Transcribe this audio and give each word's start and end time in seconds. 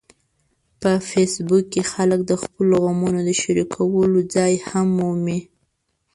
په 0.81 0.91
فېسبوک 1.09 1.65
کې 1.73 1.81
خلک 1.91 2.19
د 2.25 2.31
خپلو 2.43 2.75
غمونو 2.83 3.19
د 3.23 3.29
شریکولو 3.41 4.19
ځای 4.35 4.53
هم 4.69 4.87
مومي 4.99 5.39